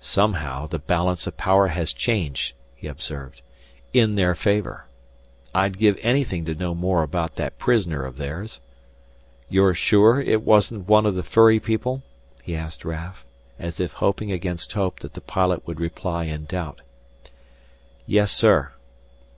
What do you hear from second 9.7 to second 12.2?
sure it wasn't one of the furry people?"